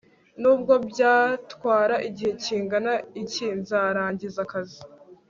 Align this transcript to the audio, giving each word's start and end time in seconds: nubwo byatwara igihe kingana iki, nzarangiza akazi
nubwo 0.41 0.73
byatwara 0.89 1.95
igihe 2.07 2.31
kingana 2.43 2.93
iki, 3.21 3.47
nzarangiza 3.59 4.39
akazi 4.47 4.79